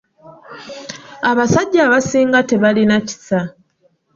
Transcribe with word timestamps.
Abasajja 1.29 1.79
abasiga 1.87 2.39
tebalina 2.49 2.95
kisa. 3.07 3.39